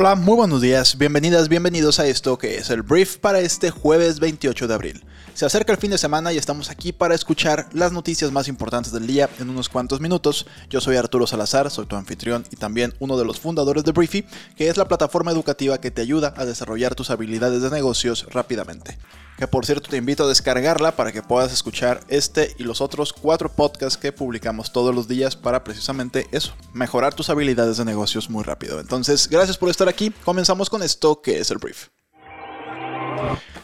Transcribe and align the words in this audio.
Hola, 0.00 0.14
muy 0.14 0.36
buenos 0.36 0.60
días, 0.60 0.96
bienvenidas, 0.96 1.48
bienvenidos 1.48 1.98
a 1.98 2.06
esto 2.06 2.38
que 2.38 2.58
es 2.58 2.70
el 2.70 2.82
Brief 2.82 3.16
para 3.16 3.40
este 3.40 3.72
jueves 3.72 4.20
28 4.20 4.68
de 4.68 4.74
abril. 4.74 5.04
Se 5.34 5.44
acerca 5.44 5.72
el 5.72 5.78
fin 5.80 5.90
de 5.90 5.98
semana 5.98 6.32
y 6.32 6.36
estamos 6.36 6.70
aquí 6.70 6.92
para 6.92 7.16
escuchar 7.16 7.68
las 7.72 7.90
noticias 7.90 8.30
más 8.30 8.46
importantes 8.46 8.92
del 8.92 9.08
día 9.08 9.28
en 9.40 9.50
unos 9.50 9.68
cuantos 9.68 10.00
minutos. 10.00 10.46
Yo 10.70 10.80
soy 10.80 10.94
Arturo 10.94 11.26
Salazar, 11.26 11.68
soy 11.72 11.86
tu 11.86 11.96
anfitrión 11.96 12.44
y 12.52 12.54
también 12.54 12.94
uno 13.00 13.18
de 13.18 13.24
los 13.24 13.40
fundadores 13.40 13.82
de 13.82 13.90
Briefy, 13.90 14.24
que 14.54 14.68
es 14.68 14.76
la 14.76 14.86
plataforma 14.86 15.32
educativa 15.32 15.78
que 15.78 15.90
te 15.90 16.02
ayuda 16.02 16.32
a 16.36 16.44
desarrollar 16.44 16.94
tus 16.94 17.10
habilidades 17.10 17.60
de 17.60 17.70
negocios 17.70 18.24
rápidamente. 18.30 18.98
Que 19.38 19.46
por 19.46 19.64
cierto 19.64 19.88
te 19.88 19.96
invito 19.96 20.24
a 20.24 20.28
descargarla 20.28 20.96
para 20.96 21.12
que 21.12 21.22
puedas 21.22 21.52
escuchar 21.52 22.00
este 22.08 22.56
y 22.58 22.64
los 22.64 22.80
otros 22.80 23.12
cuatro 23.12 23.48
podcasts 23.48 23.96
que 23.96 24.10
publicamos 24.10 24.72
todos 24.72 24.92
los 24.92 25.06
días 25.06 25.36
para 25.36 25.62
precisamente 25.62 26.26
eso, 26.32 26.54
mejorar 26.72 27.14
tus 27.14 27.30
habilidades 27.30 27.76
de 27.76 27.84
negocios 27.84 28.28
muy 28.30 28.42
rápido. 28.42 28.80
Entonces, 28.80 29.28
gracias 29.28 29.56
por 29.56 29.68
estar 29.68 29.88
aquí. 29.88 30.10
Comenzamos 30.24 30.68
con 30.68 30.82
esto 30.82 31.22
que 31.22 31.38
es 31.38 31.52
el 31.52 31.58
brief. 31.58 31.86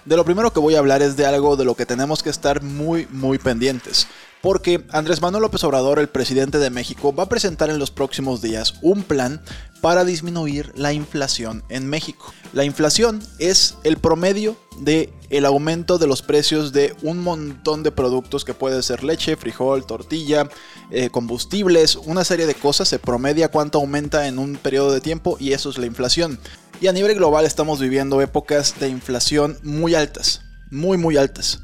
De 0.05 0.17
lo 0.17 0.25
primero 0.25 0.53
que 0.53 0.61
voy 0.61 0.77
a 0.77 0.79
hablar 0.79 1.03
es 1.03 1.17
de 1.17 1.27
algo 1.27 1.57
de 1.57 1.65
lo 1.65 1.75
que 1.75 1.87
tenemos 1.87 2.23
que 2.23 2.31
estar 2.31 2.63
muy 2.63 3.09
muy 3.11 3.39
pendientes, 3.39 4.07
porque 4.43 4.85
Andrés 4.91 5.23
Manuel 5.23 5.43
López 5.43 5.65
Obrador, 5.65 5.99
el 5.99 6.09
presidente 6.09 6.59
de 6.59 6.71
México, 6.71 7.15
va 7.15 7.25
a 7.25 7.29
presentar 7.29 7.71
en 7.71 7.79
los 7.79 7.91
próximos 7.91 8.43
días 8.43 8.75
un 8.83 9.03
plan 9.03 9.43
para 9.85 10.07
disminuir 10.07 10.73
la 10.77 10.95
inflación 10.95 11.63
en 11.69 11.87
México. 11.87 12.33
La 12.55 12.65
inflación 12.65 13.23
es 13.39 13.75
el 13.85 13.99
promedio 13.99 14.57
de 14.79 15.13
el 15.29 15.45
aumento 15.45 15.99
de 15.99 16.07
los 16.07 16.23
precios 16.23 16.73
de 16.73 16.97
un 17.03 17.23
montón 17.23 17.83
de 17.83 17.93
productos 17.93 18.47
que 18.47 18.55
puede 18.55 18.83
ser 18.83 19.05
leche, 19.05 19.37
frijol, 19.37 19.85
tortilla, 19.85 20.49
eh, 20.91 21.11
combustibles, 21.11 21.97
una 21.97 22.25
serie 22.25 22.47
de 22.47 22.55
cosas, 22.55 22.89
se 22.89 22.99
promedia 22.99 23.51
cuánto 23.51 23.77
aumenta 23.77 24.27
en 24.27 24.39
un 24.39 24.57
periodo 24.57 24.91
de 24.91 25.03
tiempo 25.03 25.37
y 25.39 25.53
eso 25.53 25.69
es 25.69 25.77
la 25.77 25.85
inflación. 25.85 26.41
Y 26.81 26.87
a 26.87 26.93
nivel 26.95 27.15
global 27.17 27.45
estamos 27.45 27.79
viviendo 27.79 28.23
épocas 28.23 28.81
de 28.81 28.89
inflación 28.89 29.59
muy 29.63 29.95
altas, 29.95 30.41
muy 30.71 30.97
muy 30.97 31.19
altas. 31.19 31.61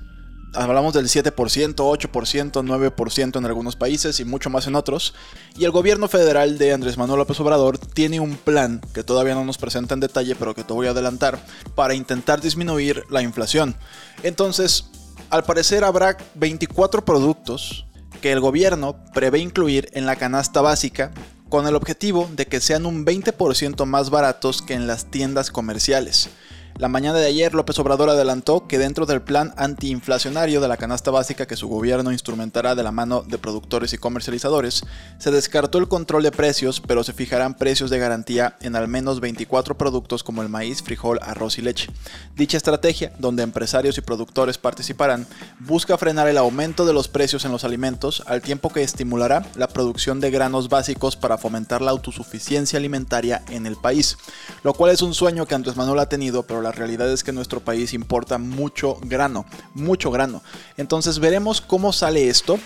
Hablamos 0.55 0.95
del 0.95 1.07
7%, 1.07 1.33
8%, 1.33 2.53
9% 2.53 3.39
en 3.39 3.47
algunos 3.47 3.77
países 3.77 4.19
y 4.19 4.25
mucho 4.25 4.51
más 4.51 4.67
en 4.67 4.75
otros. 4.75 5.15
Y 5.57 5.65
el 5.65 5.71
gobierno 5.71 6.09
federal 6.09 6.59
de 6.59 6.73
Andrés 6.73 6.99
Manuel 6.99 7.19
López 7.19 7.39
Obrador 7.41 7.79
tiene 7.79 8.19
un 8.19 8.37
plan 8.37 8.81
que 8.93 9.05
todavía 9.05 9.35
no 9.35 9.45
nos 9.45 9.59
presenta 9.59 9.95
en 9.95 10.01
detalle, 10.01 10.35
pero 10.35 10.55
que 10.55 10.65
te 10.65 10.73
voy 10.73 10.89
a 10.89 10.91
adelantar, 10.91 11.39
para 11.75 11.95
intentar 11.95 12.41
disminuir 12.41 13.05
la 13.11 13.23
inflación. 13.23 13.77
Entonces, 14.25 14.87
al 15.31 15.45
parecer 15.45 15.85
habrá 15.85 16.17
24 16.35 17.05
productos 17.05 17.87
que 18.21 18.33
el 18.33 18.41
gobierno 18.41 18.97
prevé 19.15 19.39
incluir 19.39 19.89
en 19.93 20.05
la 20.05 20.17
canasta 20.17 20.61
básica 20.61 21.13
con 21.49 21.67
el 21.67 21.75
objetivo 21.77 22.29
de 22.35 22.47
que 22.47 22.61
sean 22.61 22.87
un 22.87 23.05
20% 23.05 23.85
más 23.85 24.11
baratos 24.11 24.63
que 24.63 24.75
en 24.75 24.87
las 24.87 25.07
tiendas 25.07 25.51
comerciales. 25.51 26.31
La 26.77 26.89
mañana 26.89 27.19
de 27.19 27.27
ayer 27.27 27.55
López 27.55 27.79
Obrador 27.79 28.09
adelantó 28.09 28.67
que 28.67 28.79
dentro 28.79 29.05
del 29.05 29.21
plan 29.21 29.53
antiinflacionario 29.57 30.61
de 30.61 30.69
la 30.69 30.79
canasta 30.79 31.11
básica 31.11 31.47
que 31.47 31.57
su 31.57 31.69
gobierno 31.69 32.11
instrumentará 32.11 32.75
de 32.75 32.83
la 32.83 32.93
mano 32.93 33.23
de 33.23 33.37
productores 33.39 33.93
y 33.93 33.99
comercializadores, 33.99 34.83
se 35.19 35.31
descartó 35.31 35.79
el 35.79 35.89
control 35.89 36.23
de 36.23 36.33
precios, 36.33 36.81
pero 36.81 37.05
se 37.05 37.13
fijarán 37.13 37.55
precios 37.55 37.91
de 37.91 37.99
garantía 37.99 38.57
en 38.61 38.77
al 38.77 38.89
menos 38.89 39.21
24 39.21 39.77
productos 39.77 40.25
como 40.25 40.43
el 40.43 40.49
maíz, 40.49 40.83
frijol, 40.83 41.19
arroz 41.23 41.59
y 41.59 41.63
leche. 41.63 41.91
Dicha 42.35 42.57
estrategia, 42.57 43.13
donde 43.19 43.43
empresarios 43.43 43.99
y 43.99 44.01
productores 44.01 44.57
participarán, 44.57 45.27
busca 45.59 45.99
frenar 45.99 46.29
el 46.29 46.39
aumento 46.39 46.87
de 46.87 46.95
los 46.95 47.09
precios 47.09 47.45
en 47.45 47.53
los 47.53 47.65
alimentos 47.65 48.23
al 48.27 48.41
tiempo 48.41 48.71
que 48.71 48.83
estimulará 48.83 49.45
la 49.55 49.69
producción 49.69 50.21
de 50.21 50.31
granos 50.31 50.69
básicos 50.69 51.17
para 51.17 51.39
fomentar 51.39 51.83
la 51.83 51.91
autosuficiencia 51.91 52.79
alimentaria 52.79 53.43
en 53.51 53.67
el 53.67 53.77
país, 53.77 54.17
lo 54.63 54.73
cual 54.73 54.93
es 54.93 55.03
un 55.03 55.15
sueño 55.15 55.47
que 55.47 55.55
Andrés 55.55 55.77
Manuel 55.77 56.01
ha 56.01 56.09
tenido, 56.09 56.43
pero 56.45 56.63
la 56.63 56.70
la 56.71 56.77
realidad 56.77 57.11
es 57.11 57.25
que 57.25 57.33
nuestro 57.33 57.59
país 57.59 57.93
importa 57.95 58.39
mucho 58.39 58.97
grano, 59.03 59.45
mucho 59.75 60.13
grano. 60.13 60.41
Entonces 60.77 61.19
veremos 61.19 61.61
cómo 61.61 61.93
sale 61.93 62.29
esto. 62.29 62.61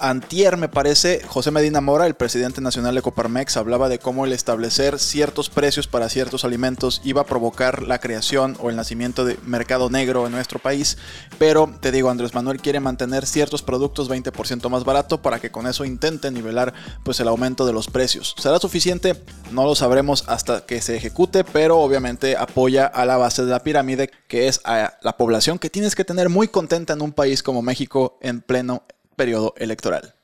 Antier, 0.00 0.56
me 0.56 0.68
parece, 0.68 1.22
José 1.26 1.50
Medina 1.50 1.80
Mora, 1.80 2.06
el 2.06 2.14
presidente 2.14 2.60
nacional 2.60 2.94
de 2.94 3.02
Coparmex, 3.02 3.56
hablaba 3.56 3.88
de 3.88 3.98
cómo 3.98 4.24
el 4.24 4.32
establecer 4.32 4.98
ciertos 4.98 5.50
precios 5.50 5.86
para 5.86 6.08
ciertos 6.08 6.44
alimentos 6.44 7.00
iba 7.04 7.22
a 7.22 7.26
provocar 7.26 7.82
la 7.82 7.98
creación 7.98 8.56
o 8.60 8.70
el 8.70 8.76
nacimiento 8.76 9.24
de 9.24 9.38
mercado 9.44 9.90
negro 9.90 10.26
en 10.26 10.32
nuestro 10.32 10.58
país. 10.58 10.98
Pero 11.38 11.72
te 11.80 11.92
digo, 11.92 12.10
Andrés 12.10 12.34
Manuel 12.34 12.60
quiere 12.60 12.80
mantener 12.80 13.26
ciertos 13.26 13.62
productos 13.62 14.10
20% 14.10 14.68
más 14.68 14.84
barato 14.84 15.22
para 15.22 15.40
que 15.40 15.50
con 15.50 15.66
eso 15.66 15.84
intente 15.84 16.30
nivelar 16.30 16.74
pues 17.02 17.20
el 17.20 17.28
aumento 17.28 17.66
de 17.66 17.72
los 17.72 17.88
precios. 17.88 18.34
¿Será 18.38 18.58
suficiente? 18.58 19.22
No 19.50 19.64
lo 19.64 19.74
sabremos 19.74 20.24
hasta 20.28 20.64
que 20.64 20.80
se 20.80 20.96
ejecute, 20.96 21.44
pero 21.44 21.78
obviamente 21.78 22.36
apoya 22.36 22.86
a 22.86 23.04
la 23.04 23.16
base 23.16 23.44
de 23.44 23.50
la 23.50 23.62
pirámide, 23.62 24.10
que 24.28 24.48
es 24.48 24.60
a 24.64 24.98
la 25.02 25.16
población 25.16 25.58
que 25.58 25.70
tienes 25.70 25.94
que 25.94 26.04
tener 26.04 26.28
muy 26.28 26.48
contenta 26.48 26.92
en 26.92 27.02
un 27.02 27.12
país 27.12 27.42
como 27.42 27.62
México 27.62 28.18
en 28.20 28.40
pleno 28.40 28.82
periodo 29.18 29.52
electoral. 29.58 30.14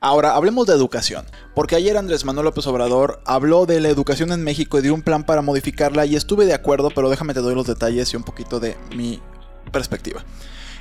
Ahora, 0.00 0.34
hablemos 0.34 0.66
de 0.66 0.74
educación, 0.74 1.26
porque 1.54 1.74
ayer 1.74 1.96
Andrés 1.96 2.24
Manuel 2.24 2.44
López 2.44 2.66
Obrador 2.66 3.20
habló 3.26 3.66
de 3.66 3.80
la 3.80 3.88
educación 3.88 4.30
en 4.30 4.44
México 4.44 4.78
y 4.78 4.82
de 4.82 4.90
un 4.92 5.02
plan 5.02 5.24
para 5.24 5.42
modificarla 5.42 6.06
y 6.06 6.16
estuve 6.16 6.46
de 6.46 6.54
acuerdo, 6.54 6.90
pero 6.94 7.10
déjame 7.10 7.34
te 7.34 7.40
doy 7.40 7.54
los 7.54 7.66
detalles 7.66 8.12
y 8.12 8.16
un 8.16 8.22
poquito 8.22 8.60
de 8.60 8.76
mi 8.94 9.20
perspectiva. 9.72 10.24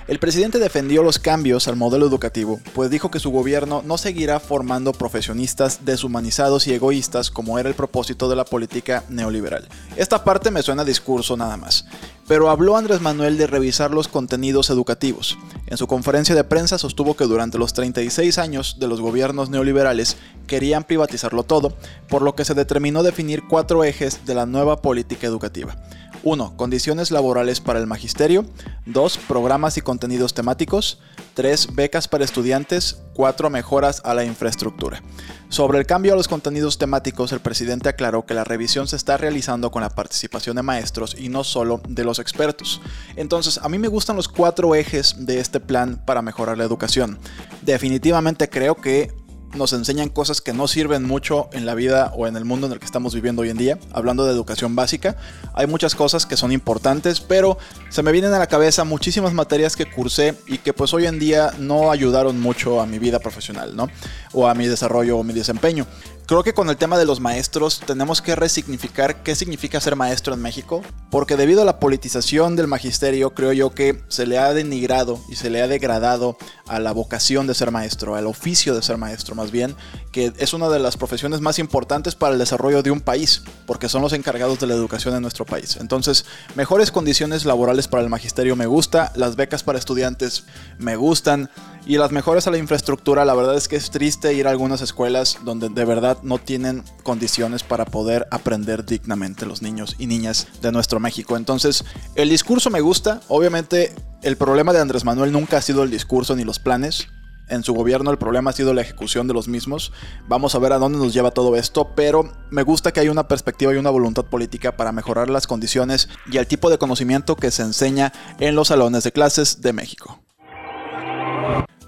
El 0.10 0.18
presidente 0.18 0.58
defendió 0.58 1.04
los 1.04 1.20
cambios 1.20 1.68
al 1.68 1.76
modelo 1.76 2.08
educativo, 2.08 2.60
pues 2.74 2.90
dijo 2.90 3.12
que 3.12 3.20
su 3.20 3.30
gobierno 3.30 3.84
no 3.86 4.00
seguirá 4.00 4.40
formando 4.40 4.92
profesionistas 4.92 5.86
deshumanizados 5.86 6.66
y 6.66 6.74
egoístas 6.74 7.30
como 7.30 7.60
era 7.60 7.70
el 7.70 7.76
propósito 7.76 8.28
de 8.28 8.36
la 8.36 8.44
política 8.44 9.04
neoliberal. 9.08 9.68
Esta 9.98 10.24
parte 10.24 10.50
me 10.50 10.64
suena 10.64 10.82
a 10.82 10.86
discurso 10.86 11.38
nada 11.38 11.58
más, 11.58 11.86
pero 12.28 12.50
habló 12.50 12.76
Andrés 12.76 13.02
Manuel 13.02 13.38
de 13.38 13.46
revisar 13.46 13.92
los 13.92 14.08
contenidos 14.08 14.72
educativos. 14.72 15.38
En 15.68 15.78
su 15.78 15.86
conferencia 15.86 16.34
de 16.34 16.44
prensa 16.44 16.80
sostuvo 16.80 17.16
que 17.16 17.26
durante 17.26 17.60
los 17.60 17.74
36 17.74 18.40
años 18.40 18.78
de 18.80 18.88
los 18.88 19.02
gobiernos 19.02 19.52
neoliberales 19.52 20.18
querían 20.48 20.86
privatizarlo 20.86 21.44
todo, 21.44 21.78
por 22.08 22.24
lo 22.24 22.34
que 22.34 22.46
se 22.46 22.56
determinó 22.56 23.04
definir 23.04 23.44
cuatro 23.48 23.84
ejes 23.84 24.26
de 24.26 24.34
la 24.34 24.48
nueva 24.48 24.82
política 24.82 25.28
educativa. 25.28 25.76
1. 26.24 26.58
Condiciones 26.58 27.12
laborales 27.12 27.62
para 27.62 27.80
el 27.80 27.88
magisterio. 27.88 28.46
2. 28.86 29.18
Programas 29.28 29.78
y 29.78 29.82
contenidos 29.82 30.34
temáticos. 30.34 31.00
3. 31.34 31.76
Becas 31.76 32.08
para 32.08 32.26
estudiantes. 32.26 33.02
4. 33.14 33.50
Mejoras 33.50 34.02
a 34.04 34.14
la 34.14 34.24
infraestructura. 34.24 35.02
Sobre 35.50 35.80
el 35.80 35.86
cambio 35.86 36.14
a 36.14 36.16
los 36.16 36.28
contenidos 36.28 36.78
temáticos, 36.78 37.32
el 37.32 37.40
presidente 37.40 37.90
aclaró 37.90 38.26
que 38.26 38.34
la 38.34 38.44
revisión 38.44 38.88
se 38.88 38.96
está 38.96 39.18
realizando 39.18 39.72
con 39.72 39.82
la 39.82 39.90
participación 39.90 40.56
de 40.56 40.64
maestros 40.64 41.16
y 41.18 41.30
no 41.30 41.44
solo 41.44 41.82
de 41.88 42.04
los 42.04 42.20
expertos. 42.20 42.82
Entonces, 43.16 43.60
a 43.62 43.68
mí 43.68 43.80
me 43.80 43.88
gustan 43.88 44.16
los 44.16 44.28
cuatro 44.28 44.76
ejes 44.76 45.26
de 45.26 45.40
este 45.40 45.60
plan 45.60 46.04
para 46.06 46.22
mejorar 46.22 46.58
la 46.58 46.66
educación. 46.66 47.18
Definitivamente 47.64 48.50
creo 48.50 48.76
que 48.76 49.12
nos 49.56 49.74
enseñan 49.74 50.10
cosas 50.10 50.42
que 50.42 50.54
no 50.54 50.68
sirven 50.68 51.04
mucho 51.04 51.50
en 51.54 51.66
la 51.66 51.76
vida 51.76 52.12
o 52.16 52.28
en 52.28 52.36
el 52.36 52.46
mundo 52.46 52.68
en 52.68 52.74
el 52.74 52.80
que 52.80 52.86
estamos 52.86 53.16
viviendo 53.16 53.42
hoy 53.42 53.50
en 53.50 53.58
día. 53.58 53.80
Hablando 53.92 54.26
de 54.26 54.32
educación 54.32 54.76
básica, 54.76 55.18
hay 55.54 55.68
muchas 55.68 55.96
cosas 55.96 56.26
que 56.26 56.38
son 56.38 56.52
importantes, 56.52 57.20
pero 57.20 57.58
se 57.90 58.04
me 58.04 58.12
vienen 58.12 58.34
a 58.34 58.40
la 58.40 58.48
cabeza 58.48 58.84
muchísimas 58.84 59.34
materias 59.34 59.76
que 59.76 59.90
cursé 59.90 60.36
y 60.48 60.60
que 60.60 60.74
pues 60.74 60.94
hoy 60.94 61.06
en 61.06 61.20
día 61.20 61.52
no 61.60 61.92
ayudaron 61.92 62.40
mucho 62.40 62.82
a 62.82 62.86
mi 62.86 63.00
vida 63.00 63.20
profesional, 63.20 63.76
¿no? 63.76 63.90
O 64.34 64.48
a 64.48 64.54
mi 64.54 64.68
desarrollo 64.68 65.18
o 65.18 65.24
mi 65.24 65.34
desempeño. 65.34 65.86
Creo 66.30 66.44
que 66.44 66.54
con 66.54 66.70
el 66.70 66.78
tema 66.78 67.00
de 67.00 67.06
los 67.06 67.20
maestros 67.20 67.82
tenemos 67.84 68.22
que 68.22 68.36
resignificar 68.36 69.24
qué 69.24 69.34
significa 69.34 69.82
ser 69.82 69.96
maestro 69.96 70.36
en 70.36 70.44
México, 70.44 70.84
porque 71.10 71.36
debido 71.36 71.64
a 71.64 71.66
la 71.66 71.80
politización 71.80 72.56
del 72.56 72.68
magisterio 72.68 73.34
creo 73.34 73.52
yo 73.52 73.72
que 73.72 74.04
se 74.10 74.28
le 74.28 74.38
ha 74.38 74.54
denigrado 74.54 75.20
y 75.28 75.38
se 75.38 75.50
le 75.50 75.60
ha 75.60 75.68
degradado 75.68 76.38
a 76.68 76.78
la 76.80 76.92
vocación 76.92 77.48
de 77.48 77.56
ser 77.56 77.72
maestro, 77.72 78.14
al 78.14 78.28
oficio 78.28 78.76
de 78.76 78.84
ser 78.84 78.98
maestro 78.98 79.34
más 79.34 79.50
bien, 79.50 79.76
que 80.12 80.32
es 80.38 80.54
una 80.54 80.70
de 80.70 80.78
las 80.78 80.98
profesiones 80.98 81.42
más 81.42 81.58
importantes 81.58 82.14
para 82.14 82.34
el 82.34 82.40
desarrollo 82.40 82.84
de 82.84 82.92
un 82.92 83.02
país, 83.02 83.42
porque 83.66 83.90
son 83.90 84.04
los 84.04 84.14
encargados 84.14 84.60
de 84.60 84.68
la 84.68 84.76
educación 84.76 85.16
en 85.16 85.24
nuestro 85.24 85.48
país. 85.48 85.78
Entonces, 85.82 86.26
mejores 86.54 86.92
condiciones 86.92 87.44
laborales 87.44 87.88
para 87.88 88.04
el 88.04 88.10
magisterio 88.10 88.56
me 88.56 88.68
gusta, 88.68 89.12
las 89.16 89.36
becas 89.36 89.64
para 89.64 89.80
estudiantes 89.80 90.44
me 90.78 90.96
gustan, 90.96 91.50
y 91.90 91.98
las 91.98 92.12
mejores 92.12 92.46
a 92.46 92.52
la 92.52 92.60
infraestructura, 92.60 93.26
la 93.26 93.34
verdad 93.34 93.58
es 93.58 93.68
que 93.68 93.76
es 93.76 93.90
triste 93.90 94.36
ir 94.36 94.46
a 94.46 94.52
algunas 94.52 94.80
escuelas 94.82 95.40
donde 95.44 95.70
de 95.70 95.86
verdad 95.86 96.20
no 96.22 96.38
tienen 96.38 96.84
condiciones 97.02 97.64
para 97.64 97.86
poder 97.86 98.28
aprender 98.30 98.86
dignamente 98.86 99.48
los 99.48 99.64
niños 99.64 99.96
y 99.98 100.06
niñas 100.06 100.48
de 100.62 100.72
nuestro 100.72 101.00
México. 101.00 101.36
Entonces, 101.36 101.84
el 102.14 102.30
discurso 102.30 102.70
me 102.70 102.82
gusta, 102.82 103.22
obviamente 103.28 103.92
el 104.22 104.38
problema 104.38 104.72
de 104.72 104.82
Andrés 104.82 105.04
Manuel 105.04 105.32
nunca 105.32 105.58
ha 105.58 105.64
sido 105.64 105.82
el 105.82 105.90
discurso 105.90 106.36
ni 106.36 106.44
los 106.44 106.60
planes. 106.60 107.08
en 107.48 107.64
su 107.64 107.74
gobierno 107.74 108.12
el 108.12 108.20
problema 108.20 108.52
ha 108.52 108.54
sido 108.54 108.76
la 108.76 108.82
ejecución 108.82 109.28
de 109.28 109.34
los 109.34 109.48
mismos. 109.48 109.92
Vamos 110.28 110.54
a 110.54 110.60
ver 110.60 110.74
a 110.74 110.78
dónde 110.78 111.00
nos 111.00 111.12
lleva 111.12 111.32
todo 111.32 111.56
esto, 111.56 111.96
pero 111.96 112.32
me 112.52 112.62
gusta 112.62 112.94
que 112.94 113.00
hay 113.00 113.10
una 113.10 113.28
perspectiva 113.28 113.74
y 113.74 113.78
una 113.78 113.90
voluntad 113.90 114.26
política 114.26 114.78
para 114.78 114.92
mejorar 114.92 115.32
las 115.32 115.48
condiciones 115.48 116.08
y 116.32 116.38
el 116.38 116.46
tipo 116.46 116.70
de 116.70 116.78
conocimiento 116.78 117.36
que 117.36 117.50
se 117.50 117.64
enseña 117.64 118.14
en 118.40 118.54
los 118.54 118.68
salones 118.68 119.04
de 119.04 119.12
clases 119.12 119.62
de 119.62 119.74
México. 119.74 120.20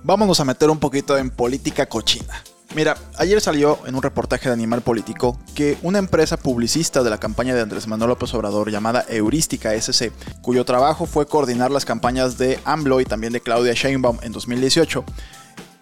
Vámonos 0.03 0.39
a 0.39 0.45
meter 0.45 0.69
un 0.71 0.79
poquito 0.79 1.15
en 1.17 1.29
política 1.29 1.85
cochina. 1.85 2.43
Mira, 2.73 2.97
ayer 3.17 3.39
salió 3.39 3.77
en 3.85 3.93
un 3.93 4.01
reportaje 4.01 4.49
de 4.49 4.53
Animal 4.53 4.81
Político 4.81 5.37
que 5.53 5.77
una 5.83 5.99
empresa 5.99 6.37
publicista 6.37 7.03
de 7.03 7.09
la 7.09 7.19
campaña 7.19 7.53
de 7.53 7.61
Andrés 7.61 7.85
Manuel 7.85 8.09
López 8.09 8.33
Obrador 8.33 8.71
llamada 8.71 9.05
Heurística 9.09 9.73
SC, 9.75 10.11
cuyo 10.41 10.65
trabajo 10.65 11.05
fue 11.05 11.27
coordinar 11.27 11.69
las 11.69 11.85
campañas 11.85 12.37
de 12.37 12.59
AMLO 12.63 12.99
y 13.01 13.05
también 13.05 13.33
de 13.33 13.41
Claudia 13.41 13.73
Sheinbaum 13.73 14.17
en 14.23 14.31
2018, 14.31 15.05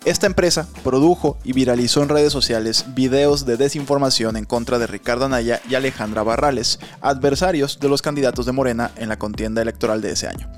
esta 0.05 0.27
empresa 0.27 0.65
produjo 0.83 1.37
y 1.43 1.51
viralizó 1.53 2.01
en 2.01 2.09
redes 2.09 2.31
sociales 2.31 2.85
videos 2.95 3.45
de 3.45 3.57
desinformación 3.57 4.37
en 4.37 4.45
contra 4.45 4.79
de 4.79 4.87
Ricardo 4.87 5.25
Anaya 5.25 5.61
y 5.69 5.75
Alejandra 5.75 6.23
Barrales, 6.23 6.79
adversarios 7.01 7.79
de 7.81 7.89
los 7.89 8.01
candidatos 8.01 8.45
de 8.45 8.53
Morena 8.53 8.91
en 8.95 9.09
la 9.09 9.19
contienda 9.19 9.61
electoral 9.61 10.01
de 10.01 10.11
ese 10.11 10.27
año. 10.27 10.49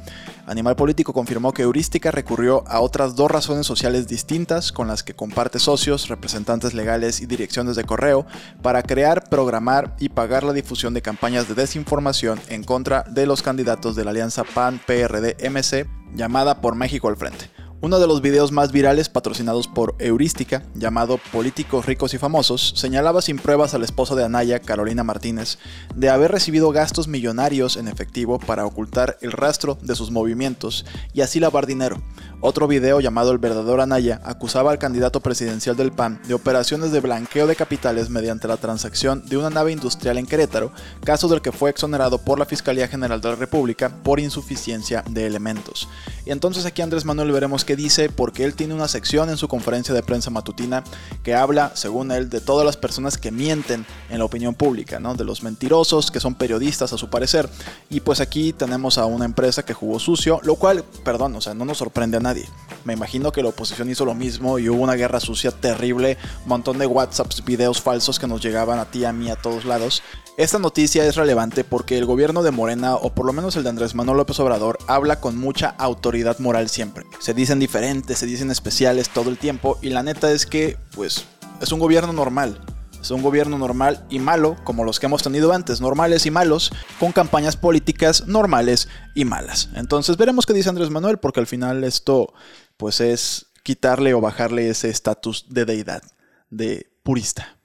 Animal 0.51 0.75
Político 0.75 1.13
confirmó 1.13 1.53
que 1.53 1.62
Heurística 1.62 2.12
recurrió 2.12 2.65
a 2.68 2.81
otras 2.81 3.15
dos 3.15 3.31
razones 3.31 3.65
sociales 3.65 4.09
distintas 4.09 4.74
con 4.74 4.86
las 4.86 5.01
que 5.01 5.13
comparte 5.13 5.59
socios, 5.59 6.09
representantes 6.09 6.74
legales 6.74 7.21
y 7.21 7.25
direcciones 7.25 7.77
de 7.77 7.86
correo 7.86 8.25
para 8.62 8.83
crear, 8.83 9.30
programar 9.30 9.95
y 9.98 10.09
pagar 10.09 10.44
la 10.44 10.51
difusión 10.51 10.94
de 10.94 11.01
campañas 11.01 11.48
de 11.48 11.56
desinformación 11.56 12.38
en 12.50 12.65
contra 12.65 13.03
de 13.03 13.25
los 13.27 13.42
candidatos 13.42 13.95
de 13.95 14.03
la 14.03 14.12
alianza 14.12 14.44
PAN-PRD-MC 14.44 15.88
llamada 16.15 16.59
Por 16.59 16.75
México 16.75 17.07
al 17.07 17.15
Frente. 17.15 17.50
Uno 17.83 18.00
de 18.00 18.06
los 18.06 18.22
videos 18.22 18.51
más 18.51 18.72
virales 18.72 19.10
patrocinados 19.10 19.68
por 19.68 19.95
Heurística, 19.98 20.62
llamado 20.75 21.19
Políticos 21.31 21.88
ricos 21.88 22.13
y 22.13 22.19
famosos, 22.19 22.74
señalaba 22.75 23.24
sin 23.24 23.39
pruebas 23.39 23.74
al 23.74 23.83
esposo 23.83 24.16
de 24.16 24.24
Anaya, 24.24 24.60
Carolina 24.60 25.04
Martínez, 25.04 25.57
de 25.95 26.12
haber 26.12 26.31
recibido 26.31 26.69
gastos 26.69 27.07
millonarios 27.07 27.78
en 27.78 27.88
efectivo 27.88 28.38
para 28.38 28.68
ocultar 28.68 29.18
el 29.22 29.31
rastro 29.31 29.80
de 29.81 29.95
sus 29.95 30.12
movimientos 30.12 30.86
y 31.12 31.22
así 31.22 31.39
lavar 31.39 31.66
dinero. 31.66 32.00
Otro 32.39 32.68
video 32.68 33.00
llamado 33.00 33.31
El 33.31 33.39
verdadero 33.39 33.81
Anaya 33.81 34.22
acusaba 34.24 34.72
al 34.72 34.80
candidato 34.80 35.19
presidencial 35.19 35.75
del 35.75 35.92
PAN 35.92 36.22
de 36.28 36.36
operaciones 36.36 36.92
de 36.92 37.00
blanqueo 37.00 37.48
de 37.48 37.56
capitales 37.56 38.10
mediante 38.10 38.48
la 38.48 38.57
transacción 38.57 39.28
de 39.28 39.38
una 39.38 39.50
nave 39.50 39.72
industrial 39.72 40.19
en 40.19 40.28
Querétaro, 40.28 40.72
caso 41.04 41.28
del 41.28 41.42
que 41.42 41.51
fue 41.51 41.72
exonerado 41.72 42.19
por 42.19 42.38
la 42.38 42.45
Fiscalía 42.45 42.88
General 42.88 43.22
de 43.22 43.30
la 43.30 43.36
República 43.36 43.89
por 44.04 44.19
insuficiencia 44.19 45.04
de 45.10 45.25
elementos. 45.25 45.88
Y 46.25 46.31
entonces 46.31 46.66
aquí 46.66 46.81
Andrés 46.81 47.06
Manuel 47.06 47.31
veremos 47.31 47.63
que 47.63 47.70
dice 47.75 48.09
porque 48.09 48.44
él 48.44 48.53
tiene 48.53 48.73
una 48.73 48.88
sección 48.88 49.29
en 49.29 49.38
su 49.38 49.47
conferencia 49.47 49.94
de 49.94 50.03
prensa 50.03 50.29
matutina 50.29 50.83
que 51.23 51.35
habla, 51.35 51.71
según 51.75 52.12
él, 52.12 52.29
de 52.29 52.41
todas 52.41 52.65
las 52.65 52.77
personas 52.77 53.18
que 53.18 53.31
mienten 53.31 53.85
en 54.09 54.19
la 54.19 54.25
opinión 54.25 54.53
pública, 54.53 55.00
¿no? 55.00 55.15
de 55.15 55.23
los 55.23 55.44
mentirosos 55.44 56.12
que 56.12 56.19
son 56.19 56.35
periodistas 56.35 56.94
a 56.94 56.97
su 56.97 57.09
parecer. 57.09 57.50
Y 57.89 58.01
pues 58.01 58.19
aquí 58.19 58.53
tenemos 58.53 58.97
a 58.97 59.06
una 59.06 59.25
empresa 59.25 59.63
que 59.63 59.73
jugó 59.73 60.00
sucio, 60.00 60.39
lo 60.44 60.56
cual, 60.56 60.83
perdón, 61.03 61.35
o 61.35 61.41
sea, 61.41 61.53
no 61.53 61.65
nos 61.65 61.77
sorprende 61.77 62.18
a 62.18 62.21
nadie. 62.21 62.47
Me 62.85 62.94
imagino 62.94 63.31
que 63.31 63.44
la 63.44 63.50
oposición 63.50 63.89
hizo 63.89 64.06
lo 64.06 64.15
mismo 64.15 64.57
y 64.57 64.69
hubo 64.69 64.83
una 64.83 64.95
guerra 64.95 65.19
sucia 65.19 65.51
terrible, 65.51 66.18
un 66.44 66.50
montón 66.50 66.79
de 66.79 66.88
WhatsApps, 66.88 67.44
videos 67.45 67.81
falsos 67.81 68.19
que 68.19 68.27
nos 68.27 68.41
llegaban 68.41 68.79
a 68.79 68.85
ti, 68.85 69.06
a 69.06 69.13
mí, 69.13 69.29
a 69.29 69.35
todos 69.35 69.65
lados. 69.65 70.01
Esta 70.38 70.59
noticia 70.59 71.06
es 71.06 71.18
relevante 71.18 71.63
porque 71.63 71.97
el 71.97 72.06
gobierno 72.06 72.41
de 72.41 72.51
Morena, 72.51 72.95
o 72.95 73.13
por 73.13 73.25
lo 73.25 73.33
menos 73.33 73.56
el 73.56 73.63
de 73.63 73.69
Andrés 73.69 73.94
Manuel 73.94 74.18
López 74.18 74.39
Obrador, 74.39 74.79
habla 74.88 75.19
con 75.19 75.38
mucha 75.38 75.69
autoridad 75.77 76.39
moral 76.39 76.69
siempre. 76.69 77.06
Se 77.19 77.33
dicen 77.33 77.59
diferentes, 77.61 78.17
se 78.17 78.25
dicen 78.25 78.51
especiales 78.51 79.09
todo 79.09 79.29
el 79.29 79.37
tiempo 79.37 79.77
y 79.81 79.89
la 79.91 80.03
neta 80.03 80.31
es 80.31 80.45
que, 80.45 80.77
pues, 80.95 81.25
es 81.61 81.71
un 81.71 81.79
gobierno 81.79 82.11
normal. 82.11 82.59
Es 82.99 83.09
un 83.11 83.21
gobierno 83.21 83.57
normal 83.57 84.05
y 84.09 84.19
malo, 84.19 84.57
como 84.63 84.83
los 84.83 84.99
que 84.99 85.05
hemos 85.05 85.23
tenido 85.23 85.53
antes, 85.53 85.79
normales 85.79 86.25
y 86.25 86.31
malos, 86.31 86.71
con 86.99 87.11
campañas 87.11 87.55
políticas 87.55 88.27
normales 88.27 88.87
y 89.15 89.25
malas. 89.25 89.69
Entonces 89.75 90.17
veremos 90.17 90.45
qué 90.45 90.53
dice 90.53 90.69
Andrés 90.69 90.89
Manuel, 90.89 91.17
porque 91.17 91.39
al 91.39 91.47
final 91.47 91.83
esto, 91.83 92.33
pues 92.77 92.99
es 92.99 93.47
quitarle 93.63 94.13
o 94.13 94.21
bajarle 94.21 94.69
ese 94.69 94.89
estatus 94.89 95.45
de 95.49 95.65
deidad, 95.65 96.03
de 96.49 96.91
purista. 97.03 97.57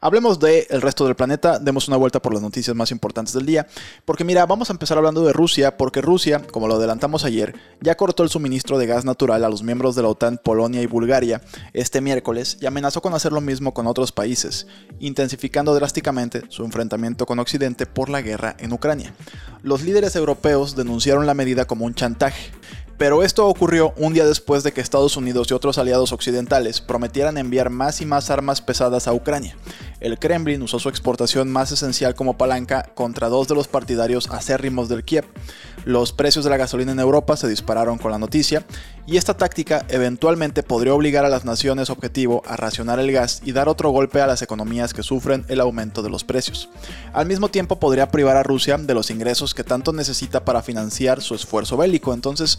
Hablemos 0.00 0.40
del 0.40 0.66
el 0.68 0.82
resto 0.82 1.04
del 1.06 1.14
planeta, 1.14 1.60
demos 1.60 1.86
una 1.86 1.96
vuelta 1.96 2.20
por 2.20 2.32
las 2.34 2.42
noticias 2.42 2.74
más 2.74 2.90
importantes 2.90 3.34
del 3.34 3.46
día, 3.46 3.68
porque 4.04 4.24
mira, 4.24 4.44
vamos 4.46 4.68
a 4.68 4.72
empezar 4.72 4.98
hablando 4.98 5.24
de 5.24 5.32
Rusia, 5.32 5.76
porque 5.76 6.00
Rusia, 6.00 6.42
como 6.50 6.66
lo 6.66 6.74
adelantamos 6.74 7.24
ayer, 7.24 7.54
ya 7.80 7.96
cortó 7.96 8.24
el 8.24 8.28
suministro 8.28 8.78
de 8.78 8.86
gas 8.86 9.04
natural 9.04 9.44
a 9.44 9.48
los 9.48 9.62
miembros 9.62 9.94
de 9.94 10.02
la 10.02 10.08
OTAN, 10.08 10.40
Polonia 10.42 10.82
y 10.82 10.86
Bulgaria, 10.86 11.40
este 11.72 12.00
miércoles, 12.00 12.58
y 12.60 12.66
amenazó 12.66 13.00
con 13.00 13.14
hacer 13.14 13.32
lo 13.32 13.40
mismo 13.40 13.74
con 13.74 13.86
otros 13.86 14.10
países, 14.10 14.66
intensificando 14.98 15.72
drásticamente 15.74 16.42
su 16.48 16.64
enfrentamiento 16.64 17.24
con 17.24 17.38
Occidente 17.38 17.86
por 17.86 18.08
la 18.08 18.22
guerra 18.22 18.56
en 18.58 18.72
Ucrania. 18.72 19.14
Los 19.62 19.82
líderes 19.82 20.16
europeos 20.16 20.74
denunciaron 20.74 21.26
la 21.26 21.34
medida 21.34 21.66
como 21.66 21.84
un 21.84 21.94
chantaje, 21.94 22.50
pero 22.98 23.22
esto 23.22 23.46
ocurrió 23.46 23.92
un 23.96 24.12
día 24.14 24.26
después 24.26 24.62
de 24.62 24.72
que 24.72 24.80
Estados 24.80 25.16
Unidos 25.16 25.48
y 25.50 25.54
otros 25.54 25.78
aliados 25.78 26.12
occidentales 26.12 26.80
prometieran 26.80 27.38
enviar 27.38 27.70
más 27.70 28.00
y 28.00 28.06
más 28.06 28.30
armas 28.30 28.60
pesadas 28.60 29.08
a 29.08 29.12
Ucrania. 29.12 29.56
El 30.02 30.18
Kremlin 30.18 30.60
usó 30.62 30.80
su 30.80 30.88
exportación 30.88 31.48
más 31.52 31.70
esencial 31.70 32.16
como 32.16 32.36
palanca 32.36 32.90
contra 32.96 33.28
dos 33.28 33.46
de 33.46 33.54
los 33.54 33.68
partidarios 33.68 34.28
acérrimos 34.32 34.88
del 34.88 35.04
Kiev. 35.04 35.24
Los 35.84 36.12
precios 36.12 36.44
de 36.44 36.50
la 36.50 36.56
gasolina 36.56 36.90
en 36.90 36.98
Europa 36.98 37.36
se 37.36 37.46
dispararon 37.46 37.98
con 37.98 38.10
la 38.10 38.18
noticia 38.18 38.64
y 39.06 39.16
esta 39.16 39.36
táctica 39.36 39.86
eventualmente 39.88 40.64
podría 40.64 40.92
obligar 40.92 41.24
a 41.24 41.28
las 41.28 41.44
naciones 41.44 41.88
objetivo 41.88 42.42
a 42.46 42.56
racionar 42.56 42.98
el 42.98 43.12
gas 43.12 43.42
y 43.44 43.52
dar 43.52 43.68
otro 43.68 43.90
golpe 43.90 44.20
a 44.20 44.26
las 44.26 44.42
economías 44.42 44.92
que 44.92 45.04
sufren 45.04 45.44
el 45.46 45.60
aumento 45.60 46.02
de 46.02 46.10
los 46.10 46.24
precios. 46.24 46.68
Al 47.12 47.26
mismo 47.26 47.48
tiempo 47.48 47.78
podría 47.78 48.10
privar 48.10 48.36
a 48.36 48.42
Rusia 48.42 48.78
de 48.78 48.94
los 48.94 49.08
ingresos 49.08 49.54
que 49.54 49.62
tanto 49.62 49.92
necesita 49.92 50.44
para 50.44 50.62
financiar 50.62 51.22
su 51.22 51.36
esfuerzo 51.36 51.76
bélico. 51.76 52.12
Entonces, 52.12 52.58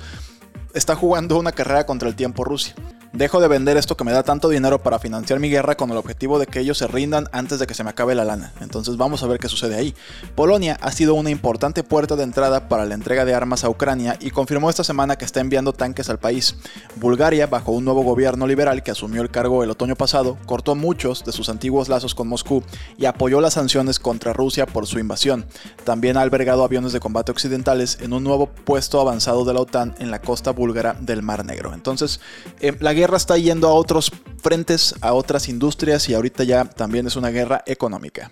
está 0.74 0.96
jugando 0.96 1.38
una 1.38 1.52
carrera 1.52 1.86
contra 1.86 2.08
el 2.08 2.16
tiempo 2.16 2.46
Rusia. 2.46 2.74
Dejo 3.14 3.40
de 3.40 3.48
vender 3.48 3.78
esto 3.78 3.96
que 3.96 4.04
me 4.04 4.12
da 4.12 4.24
tanto 4.24 4.50
dinero 4.50 4.82
para 4.82 4.98
financiar 4.98 5.40
mi 5.40 5.48
guerra 5.48 5.76
con 5.76 5.92
el 5.92 5.98
objetivo 5.98 6.40
de 6.40 6.48
que 6.48 6.60
ellos 6.60 6.80
se 6.80 6.88
rindan 6.88 7.30
antes 7.32 7.60
de 7.60 7.68
que 7.68 7.76
se 7.76 7.84
me 7.84 7.92
acabe 7.92 8.16
la 8.16 8.26
lana. 8.26 8.54
Entonces 8.60 8.98
vamos 8.98 9.22
a 9.22 9.28
ver 9.28 9.38
qué 9.38 9.48
sucede 9.48 9.76
ahí. 9.76 9.94
Polonia 10.34 10.80
ha 10.82 10.92
sido 10.92 11.14
una 11.14 11.30
importante 11.30 11.84
puerta 11.84 12.16
de 12.16 12.24
entrada 12.24 12.68
para 12.68 12.86
la 12.86 12.96
entrega 12.96 13.24
de 13.24 13.36
armas 13.36 13.64
a 13.64 13.70
Ucrania 13.70 14.18
y 14.20 14.32
confirmó 14.32 14.68
esta 14.68 14.84
semana 14.84 15.16
que 15.16 15.26
está 15.26 15.42
enviando 15.42 15.74
tanques 15.74 16.10
al 16.10 16.18
país. 16.18 16.56
Bulgaria, 16.96 17.46
bajo 17.46 17.72
un 17.72 17.86
nuevo 17.86 18.02
gobierno 18.02 18.48
liberal 18.48 18.82
que 18.82 18.90
asumió 18.90 19.22
el 19.22 19.30
cargo 19.30 19.64
el 19.64 19.70
otoño 19.70 19.96
pasado, 19.96 20.40
cortó 20.48 20.74
muchos 20.74 21.24
de 21.24 21.34
sus 21.34 21.50
antiguos 21.50 21.90
lazos 21.90 22.16
con 22.16 22.28
Moscú 22.28 22.64
y 22.98 23.06
apoyó 23.06 23.42
las 23.42 23.54
sanciones 23.54 24.00
contra 24.00 24.34
Rusia 24.34 24.66
por 24.66 24.88
su 24.88 24.98
invasión. 24.98 25.46
También 25.84 26.18
ha 26.18 26.22
albergado 26.22 26.64
aviones 26.64 26.94
de 26.94 27.00
combate 27.00 27.32
occidentales 27.32 28.00
en 28.02 28.12
un 28.12 28.24
nuevo 28.24 28.48
puesto 28.48 29.00
avanzado 29.00 29.46
de 29.46 29.54
la 29.54 29.60
OTAN 29.60 29.94
en 30.00 30.10
la 30.10 30.20
costa 30.20 30.50
búlgara 30.50 30.98
del 31.00 31.22
Mar 31.22 31.46
Negro. 31.46 31.76
Entonces, 31.76 32.20
eh, 32.60 32.76
la 32.80 32.94
guerra 32.94 33.03
guerra 33.04 33.18
está 33.18 33.38
yendo 33.38 33.68
a 33.68 33.74
otros 33.74 34.14
frentes, 34.42 34.96
a 35.02 35.12
otras 35.12 35.50
industrias 35.50 36.08
y 36.08 36.14
ahorita 36.14 36.46
ya 36.46 36.64
también 36.64 37.06
es 37.06 37.18
una 37.18 37.32
guerra 37.32 37.62
económica. 37.66 38.32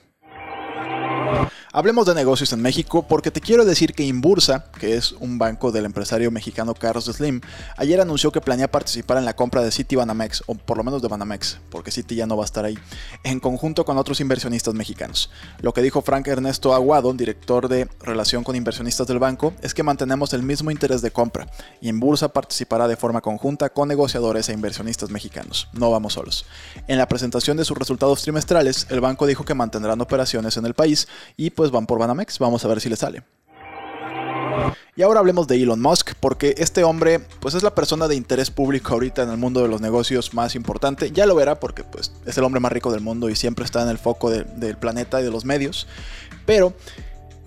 Hablemos 1.74 2.06
de 2.06 2.14
negocios 2.14 2.52
en 2.52 2.62
México 2.62 3.08
porque 3.08 3.32
te 3.32 3.40
quiero 3.40 3.64
decir 3.64 3.94
que 3.94 4.04
Inbursa, 4.04 4.66
que 4.78 4.98
es 4.98 5.14
un 5.14 5.38
banco 5.38 5.72
del 5.72 5.86
empresario 5.86 6.30
mexicano 6.30 6.74
Carlos 6.74 7.06
Slim, 7.06 7.40
ayer 7.78 8.02
anunció 8.02 8.30
que 8.30 8.42
planea 8.42 8.70
participar 8.70 9.18
en 9.18 9.24
la 9.24 9.38
compra 9.38 9.62
de 9.62 9.72
City 9.72 9.96
Banamex, 9.96 10.44
o 10.48 10.56
por 10.56 10.76
lo 10.76 10.84
menos 10.84 11.02
de 11.02 11.08
Banamex, 11.08 11.60
porque 11.70 11.90
City 11.90 12.16
ya 12.16 12.26
no 12.26 12.36
va 12.36 12.44
a 12.44 12.46
estar 12.46 12.66
ahí, 12.66 12.78
en 13.24 13.40
conjunto 13.40 13.86
con 13.86 13.98
otros 13.98 14.20
inversionistas 14.20 14.74
mexicanos. 14.74 15.30
Lo 15.62 15.74
que 15.74 15.82
dijo 15.82 16.02
Frank 16.02 16.28
Ernesto 16.28 16.74
Aguado, 16.74 17.14
director 17.14 17.70
de 17.70 17.88
relación 18.02 18.44
con 18.44 18.58
inversionistas 18.58 19.08
del 19.08 19.20
banco, 19.20 19.54
es 19.62 19.74
que 19.74 19.84
mantenemos 19.84 20.34
el 20.34 20.44
mismo 20.44 20.72
interés 20.72 21.02
de 21.02 21.12
compra 21.12 21.48
y 21.80 21.88
Inbursa 21.88 22.34
participará 22.34 22.90
de 22.90 22.98
forma 22.98 23.22
conjunta 23.22 23.70
con 23.70 23.88
negociadores 23.88 24.50
e 24.50 24.54
inversionistas 24.54 25.10
mexicanos. 25.10 25.70
No 25.72 25.90
vamos 25.90 26.14
solos. 26.14 26.46
En 26.90 26.98
la 26.98 27.08
presentación 27.08 27.56
de 27.56 27.64
sus 27.64 27.78
resultados 27.78 28.24
trimestrales, 28.24 28.88
el 28.90 29.00
banco 29.00 29.26
dijo 29.26 29.46
que 29.46 29.54
mantendrán 29.54 30.02
operaciones 30.02 30.58
en 30.58 30.66
el 30.66 30.74
país 30.74 31.08
y 31.38 31.52
van 31.70 31.86
por 31.86 32.00
Banamex. 32.00 32.40
Vamos 32.40 32.66
a 32.66 32.68
ver 32.68 32.82
si 32.82 32.90
le 32.90 32.96
sale. 32.96 33.22
Y 34.96 35.04
ahora 35.04 35.20
hablemos 35.20 35.48
de 35.48 35.62
Elon 35.62 35.82
Musk, 35.82 36.12
porque 36.20 36.56
este 36.58 36.84
hombre 36.84 37.20
pues 37.40 37.56
es 37.56 37.64
la 37.64 37.74
persona 37.74 38.08
de 38.08 38.16
interés 38.16 38.52
público 38.52 38.94
ahorita 38.94 39.24
en 39.24 39.30
el 39.30 39.38
mundo 39.38 39.62
de 39.62 39.68
los 39.68 39.80
negocios 39.80 40.34
más 40.34 40.56
importante. 40.56 41.12
Ya 41.12 41.26
lo 41.26 41.36
verá 41.36 41.60
porque 41.60 41.84
pues 41.84 42.12
es 42.26 42.38
el 42.38 42.44
hombre 42.44 42.60
más 42.60 42.72
rico 42.72 42.92
del 42.92 43.02
mundo 43.02 43.30
y 43.30 43.36
siempre 43.36 43.64
está 43.64 43.84
en 43.84 43.90
el 43.90 43.98
foco 43.98 44.30
del 44.30 44.78
planeta 44.78 45.22
y 45.22 45.24
de 45.24 45.32
los 45.32 45.46
medios. 45.46 45.88
Pero 46.46 46.74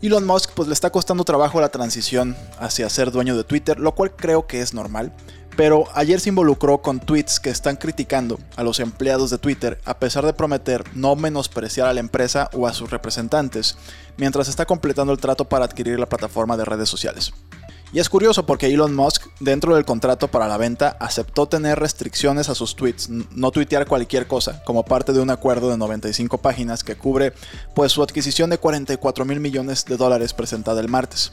Elon 0.00 0.26
Musk 0.26 0.52
pues 0.54 0.68
le 0.68 0.74
está 0.74 0.90
costando 0.90 1.24
trabajo 1.24 1.60
la 1.60 1.68
transición 1.68 2.36
hacia 2.58 2.88
ser 2.88 3.10
dueño 3.10 3.36
de 3.36 3.44
Twitter, 3.44 3.78
lo 3.78 3.94
cual 3.94 4.16
creo 4.16 4.46
que 4.46 4.60
es 4.60 4.72
normal 4.72 5.12
pero 5.56 5.84
ayer 5.94 6.20
se 6.20 6.30
involucró 6.30 6.78
con 6.78 7.00
tweets 7.00 7.40
que 7.40 7.50
están 7.50 7.76
criticando 7.76 8.38
a 8.56 8.62
los 8.62 8.80
empleados 8.80 9.30
de 9.30 9.38
Twitter 9.38 9.80
a 9.84 9.98
pesar 9.98 10.26
de 10.26 10.32
prometer 10.32 10.84
no 10.94 11.16
menospreciar 11.16 11.88
a 11.88 11.94
la 11.94 12.00
empresa 12.00 12.50
o 12.52 12.66
a 12.66 12.72
sus 12.72 12.90
representantes, 12.90 13.76
mientras 14.16 14.48
está 14.48 14.66
completando 14.66 15.12
el 15.12 15.20
trato 15.20 15.44
para 15.44 15.64
adquirir 15.64 15.98
la 15.98 16.08
plataforma 16.08 16.56
de 16.56 16.64
redes 16.64 16.88
sociales. 16.88 17.32
Y 17.94 18.00
es 18.00 18.08
curioso 18.08 18.44
porque 18.44 18.66
Elon 18.66 18.92
Musk, 18.92 19.26
dentro 19.38 19.76
del 19.76 19.84
contrato 19.84 20.26
para 20.26 20.48
la 20.48 20.56
venta, 20.56 20.96
aceptó 20.98 21.46
tener 21.46 21.78
restricciones 21.78 22.48
a 22.48 22.56
sus 22.56 22.74
tweets, 22.74 23.08
no 23.08 23.52
tuitear 23.52 23.86
cualquier 23.86 24.26
cosa, 24.26 24.64
como 24.64 24.84
parte 24.84 25.12
de 25.12 25.20
un 25.20 25.30
acuerdo 25.30 25.70
de 25.70 25.78
95 25.78 26.38
páginas 26.38 26.82
que 26.82 26.96
cubre 26.96 27.34
pues 27.72 27.92
su 27.92 28.02
adquisición 28.02 28.50
de 28.50 28.58
44 28.58 29.24
mil 29.24 29.38
millones 29.38 29.84
de 29.84 29.96
dólares 29.96 30.34
presentada 30.34 30.80
el 30.80 30.88
martes. 30.88 31.30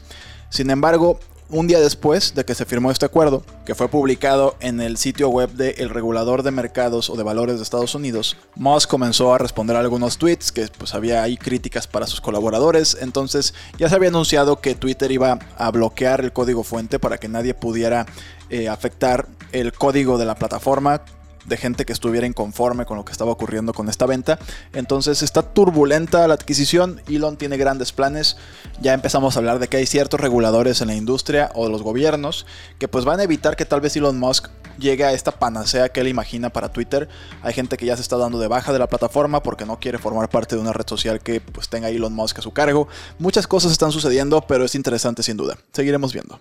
Sin 0.51 0.69
embargo, 0.69 1.19
un 1.51 1.67
día 1.67 1.79
después 1.79 2.33
de 2.33 2.45
que 2.45 2.55
se 2.55 2.65
firmó 2.65 2.91
este 2.91 3.05
acuerdo, 3.05 3.43
que 3.65 3.75
fue 3.75 3.89
publicado 3.89 4.55
en 4.61 4.79
el 4.79 4.97
sitio 4.97 5.29
web 5.29 5.51
del 5.51 5.89
regulador 5.89 6.43
de 6.43 6.51
mercados 6.51 7.09
o 7.09 7.15
de 7.15 7.23
valores 7.23 7.57
de 7.57 7.63
Estados 7.63 7.93
Unidos, 7.93 8.37
Musk 8.55 8.89
comenzó 8.89 9.33
a 9.33 9.37
responder 9.37 9.75
a 9.75 9.81
algunos 9.81 10.17
tweets 10.17 10.51
que 10.51 10.67
pues 10.77 10.93
había 10.93 11.21
ahí 11.23 11.37
críticas 11.37 11.87
para 11.87 12.07
sus 12.07 12.21
colaboradores, 12.21 12.97
entonces 13.01 13.53
ya 13.77 13.89
se 13.89 13.95
había 13.95 14.09
anunciado 14.09 14.61
que 14.61 14.75
Twitter 14.75 15.11
iba 15.11 15.39
a 15.57 15.71
bloquear 15.71 16.21
el 16.21 16.31
código 16.31 16.63
fuente 16.63 16.99
para 16.99 17.17
que 17.17 17.27
nadie 17.27 17.53
pudiera 17.53 18.05
eh, 18.49 18.69
afectar 18.69 19.27
el 19.51 19.73
código 19.73 20.17
de 20.17 20.25
la 20.25 20.35
plataforma 20.35 21.01
de 21.45 21.57
gente 21.57 21.85
que 21.85 21.93
estuviera 21.93 22.27
inconforme 22.27 22.85
con 22.85 22.97
lo 22.97 23.05
que 23.05 23.11
estaba 23.11 23.31
ocurriendo 23.31 23.73
con 23.73 23.89
esta 23.89 24.05
venta. 24.05 24.39
Entonces 24.73 25.21
está 25.21 25.41
turbulenta 25.41 26.27
la 26.27 26.33
adquisición. 26.33 27.01
Elon 27.07 27.37
tiene 27.37 27.57
grandes 27.57 27.91
planes. 27.91 28.37
Ya 28.81 28.93
empezamos 28.93 29.35
a 29.35 29.39
hablar 29.39 29.59
de 29.59 29.67
que 29.67 29.77
hay 29.77 29.85
ciertos 29.85 30.19
reguladores 30.19 30.81
en 30.81 30.87
la 30.87 30.95
industria 30.95 31.51
o 31.55 31.69
los 31.69 31.83
gobiernos 31.83 32.45
que 32.79 32.87
pues 32.87 33.05
van 33.05 33.19
a 33.19 33.23
evitar 33.23 33.55
que 33.55 33.65
tal 33.65 33.81
vez 33.81 33.95
Elon 33.95 34.19
Musk 34.19 34.47
llegue 34.77 35.03
a 35.03 35.13
esta 35.13 35.31
panacea 35.31 35.89
que 35.89 36.01
él 36.01 36.07
imagina 36.07 36.49
para 36.49 36.71
Twitter. 36.71 37.09
Hay 37.41 37.53
gente 37.53 37.77
que 37.77 37.85
ya 37.85 37.95
se 37.95 38.01
está 38.01 38.17
dando 38.17 38.39
de 38.39 38.47
baja 38.47 38.73
de 38.73 38.79
la 38.79 38.87
plataforma 38.87 39.43
porque 39.43 39.65
no 39.65 39.79
quiere 39.79 39.97
formar 39.97 40.29
parte 40.29 40.55
de 40.55 40.61
una 40.61 40.73
red 40.73 40.87
social 40.87 41.19
que 41.19 41.41
pues 41.41 41.69
tenga 41.69 41.89
Elon 41.89 42.13
Musk 42.13 42.39
a 42.39 42.41
su 42.41 42.51
cargo. 42.51 42.87
Muchas 43.19 43.47
cosas 43.47 43.71
están 43.71 43.91
sucediendo, 43.91 44.41
pero 44.41 44.65
es 44.65 44.75
interesante 44.75 45.23
sin 45.23 45.37
duda. 45.37 45.57
Seguiremos 45.71 46.13
viendo. 46.13 46.39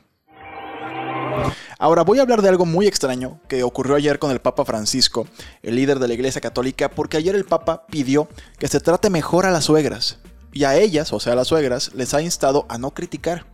Ahora 1.83 2.03
voy 2.03 2.19
a 2.19 2.23
hablar 2.23 2.43
de 2.43 2.51
algo 2.51 2.67
muy 2.67 2.87
extraño 2.87 3.41
que 3.49 3.63
ocurrió 3.63 3.97
ayer 3.97 4.19
con 4.19 4.31
el 4.31 4.43
Papa 4.43 4.67
Francisco, 4.67 5.27
el 5.63 5.77
líder 5.77 5.99
de 5.99 6.09
la 6.09 6.13
Iglesia 6.13 6.43
Católica, 6.43 6.91
porque 6.91 7.17
ayer 7.17 7.35
el 7.35 7.47
Papa 7.47 7.87
pidió 7.87 8.29
que 8.59 8.69
se 8.69 8.81
trate 8.81 9.09
mejor 9.09 9.47
a 9.47 9.51
las 9.51 9.65
suegras. 9.65 10.19
Y 10.53 10.65
a 10.65 10.77
ellas, 10.77 11.11
o 11.15 11.21
sea, 11.21 11.33
a 11.33 11.37
las 11.37 11.49
suegras, 11.49 11.95
les 11.95 12.13
ha 12.13 12.21
instado 12.21 12.67
a 12.69 12.77
no 12.77 12.91
criticar, 12.91 13.47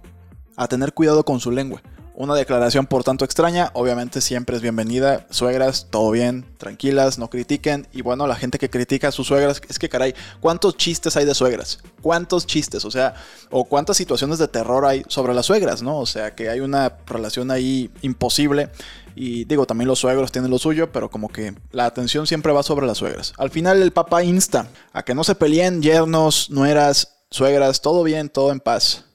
a 0.57 0.67
tener 0.67 0.93
cuidado 0.93 1.25
con 1.25 1.39
su 1.39 1.53
lengua. 1.53 1.83
Una 2.19 2.35
declaración 2.35 2.87
por 2.87 3.05
tanto 3.05 3.27
extraña, 3.27 3.71
obviamente 3.75 4.23
siempre 4.23 4.57
es 4.57 4.63
bienvenida. 4.63 5.27
Suegras, 5.29 5.89
todo 5.91 6.11
bien, 6.11 6.47
tranquilas, 6.57 7.19
no 7.19 7.29
critiquen. 7.29 7.87
Y 7.93 8.01
bueno, 8.01 8.27
la 8.27 8.37
gente 8.37 8.59
que 8.59 8.71
critica 8.71 9.09
a 9.09 9.13
sus 9.13 9.27
suegras, 9.27 9.61
es 9.69 9.79
que 9.79 9.91
caray, 9.91 10.15
¿cuántos 10.41 10.79
chistes 10.79 11.15
hay 11.19 11.27
de 11.27 11.35
suegras? 11.35 11.79
¿Cuántos 12.01 12.47
chistes? 12.47 12.87
O 12.87 12.91
sea, 12.91 13.17
o 13.51 13.67
cuántas 13.67 13.99
situaciones 13.99 14.39
de 14.39 14.49
terror 14.49 14.87
hay 14.87 15.03
sobre 15.09 15.35
las 15.35 15.45
suegras, 15.45 15.83
¿no? 15.83 15.99
O 15.99 16.07
sea, 16.07 16.35
que 16.35 16.49
hay 16.49 16.61
una 16.61 16.97
relación 17.07 17.51
ahí 17.51 17.91
imposible. 18.01 18.71
Y 19.15 19.45
digo, 19.45 19.67
también 19.67 19.89
los 19.89 19.99
suegros 19.99 20.33
tienen 20.33 20.51
lo 20.51 20.59
suyo, 20.59 20.91
pero 20.91 21.11
como 21.11 21.29
que 21.29 21.55
la 21.71 21.85
atención 21.85 22.27
siempre 22.27 22.51
va 22.51 22.63
sobre 22.63 22.87
las 22.87 22.97
suegras. 22.97 23.35
Al 23.37 23.51
final 23.51 23.83
el 23.83 23.93
papá 23.93 24.25
insta 24.25 24.69
a 24.95 25.03
que 25.03 25.15
no 25.15 25.23
se 25.23 25.35
peleen 25.35 25.83
yernos, 25.83 26.49
nueras, 26.49 27.19
suegras, 27.31 27.83
todo 27.83 28.03
bien, 28.03 28.31
todo 28.31 28.53
en 28.53 28.61
paz. 28.61 29.06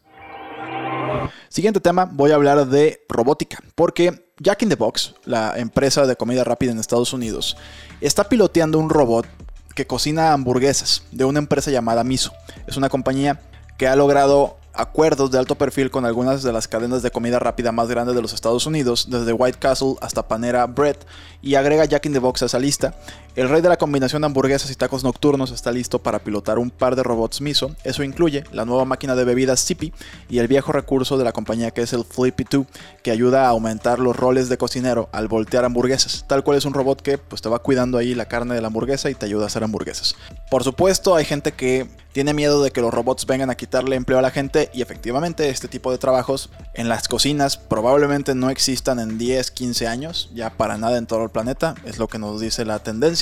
Siguiente 1.51 1.81
tema, 1.81 2.05
voy 2.09 2.31
a 2.31 2.35
hablar 2.35 2.65
de 2.67 3.03
robótica, 3.09 3.59
porque 3.75 4.25
Jack 4.39 4.61
in 4.61 4.69
the 4.69 4.75
Box, 4.75 5.15
la 5.25 5.59
empresa 5.59 6.05
de 6.05 6.15
comida 6.15 6.45
rápida 6.45 6.71
en 6.71 6.79
Estados 6.79 7.11
Unidos, 7.11 7.57
está 7.99 8.29
piloteando 8.29 8.79
un 8.79 8.89
robot 8.89 9.27
que 9.75 9.85
cocina 9.85 10.31
hamburguesas 10.31 11.03
de 11.11 11.25
una 11.25 11.39
empresa 11.39 11.69
llamada 11.69 12.05
Miso. 12.05 12.31
Es 12.67 12.77
una 12.77 12.87
compañía 12.87 13.41
que 13.77 13.89
ha 13.89 13.97
logrado 13.97 14.59
acuerdos 14.73 15.29
de 15.31 15.39
alto 15.39 15.55
perfil 15.55 15.91
con 15.91 16.05
algunas 16.05 16.41
de 16.41 16.53
las 16.53 16.69
cadenas 16.69 17.01
de 17.03 17.11
comida 17.11 17.37
rápida 17.37 17.73
más 17.73 17.89
grandes 17.89 18.15
de 18.15 18.21
los 18.21 18.31
Estados 18.31 18.65
Unidos, 18.65 19.07
desde 19.09 19.33
White 19.33 19.59
Castle 19.59 19.95
hasta 19.99 20.29
Panera 20.29 20.65
Bread, 20.67 20.95
y 21.41 21.55
agrega 21.55 21.83
Jack 21.83 22.05
in 22.05 22.13
the 22.13 22.19
Box 22.19 22.43
a 22.43 22.45
esa 22.45 22.59
lista. 22.59 22.95
El 23.33 23.47
rey 23.47 23.61
de 23.61 23.69
la 23.69 23.77
combinación 23.77 24.21
de 24.21 24.25
hamburguesas 24.25 24.69
y 24.71 24.75
tacos 24.75 25.05
nocturnos 25.05 25.51
está 25.51 25.71
listo 25.71 25.99
para 25.99 26.19
pilotar 26.19 26.59
un 26.59 26.69
par 26.69 26.97
de 26.97 27.03
robots 27.03 27.39
Miso. 27.39 27.73
Eso 27.85 28.03
incluye 28.03 28.43
la 28.51 28.65
nueva 28.65 28.83
máquina 28.83 29.15
de 29.15 29.23
bebidas 29.23 29.65
Zippy 29.65 29.93
y 30.29 30.39
el 30.39 30.49
viejo 30.49 30.73
recurso 30.73 31.17
de 31.17 31.23
la 31.23 31.31
compañía 31.31 31.71
que 31.71 31.81
es 31.81 31.93
el 31.93 32.03
Flippy 32.03 32.43
2, 32.51 32.65
que 33.01 33.09
ayuda 33.09 33.45
a 33.45 33.49
aumentar 33.51 33.99
los 33.99 34.17
roles 34.17 34.49
de 34.49 34.57
cocinero 34.57 35.07
al 35.13 35.29
voltear 35.29 35.63
hamburguesas. 35.63 36.25
Tal 36.27 36.43
cual 36.43 36.57
es 36.57 36.65
un 36.65 36.73
robot 36.73 37.01
que 37.01 37.17
pues, 37.19 37.41
te 37.41 37.47
va 37.47 37.59
cuidando 37.59 37.97
ahí 37.97 38.15
la 38.15 38.25
carne 38.25 38.53
de 38.53 38.59
la 38.59 38.67
hamburguesa 38.67 39.09
y 39.09 39.15
te 39.15 39.27
ayuda 39.27 39.45
a 39.45 39.47
hacer 39.47 39.63
hamburguesas. 39.63 40.17
Por 40.49 40.65
supuesto, 40.65 41.15
hay 41.15 41.23
gente 41.23 41.53
que 41.53 41.87
tiene 42.11 42.33
miedo 42.33 42.61
de 42.61 42.71
que 42.71 42.81
los 42.81 42.93
robots 42.93 43.25
vengan 43.25 43.49
a 43.49 43.55
quitarle 43.55 43.95
empleo 43.95 44.19
a 44.19 44.21
la 44.21 44.31
gente 44.31 44.69
y 44.73 44.81
efectivamente 44.81 45.49
este 45.49 45.67
tipo 45.67 45.91
de 45.91 45.97
trabajos 45.97 46.49
en 46.73 46.89
las 46.89 47.07
cocinas 47.07 47.57
probablemente 47.57 48.35
no 48.35 48.49
existan 48.49 48.99
en 48.99 49.17
10, 49.17 49.51
15 49.51 49.87
años, 49.87 50.29
ya 50.33 50.49
para 50.49 50.77
nada 50.77 50.97
en 50.97 51.07
todo 51.07 51.23
el 51.23 51.29
planeta, 51.29 51.75
es 51.85 51.97
lo 51.97 52.07
que 52.07 52.19
nos 52.19 52.41
dice 52.41 52.65
la 52.65 52.79
tendencia, 52.79 53.20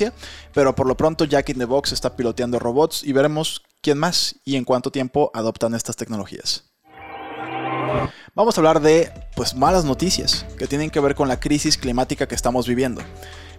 pero 0.53 0.75
por 0.75 0.87
lo 0.87 0.95
pronto 0.95 1.25
Jack 1.25 1.49
in 1.49 1.59
the 1.59 1.65
Box 1.65 1.91
está 1.91 2.15
piloteando 2.15 2.59
robots 2.59 3.03
y 3.03 3.13
veremos 3.13 3.63
quién 3.81 3.97
más 3.97 4.35
y 4.45 4.55
en 4.55 4.65
cuánto 4.65 4.91
tiempo 4.91 5.31
adoptan 5.33 5.75
estas 5.75 5.95
tecnologías. 5.95 6.65
Vamos 8.35 8.57
a 8.57 8.61
hablar 8.61 8.81
de 8.81 9.11
pues 9.35 9.55
malas 9.55 9.85
noticias 9.85 10.45
que 10.57 10.67
tienen 10.67 10.89
que 10.89 10.99
ver 10.99 11.15
con 11.15 11.27
la 11.27 11.39
crisis 11.39 11.77
climática 11.77 12.27
que 12.27 12.35
estamos 12.35 12.67
viviendo. 12.67 13.01